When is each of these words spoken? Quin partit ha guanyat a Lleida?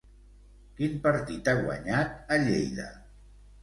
Quin 0.79 0.95
partit 1.05 1.53
ha 1.53 1.57
guanyat 1.61 2.19
a 2.39 2.43
Lleida? 2.49 2.93